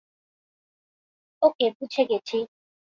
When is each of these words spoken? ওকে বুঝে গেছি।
ওকে 1.41 1.65
বুঝে 1.77 2.03
গেছি। 2.09 2.37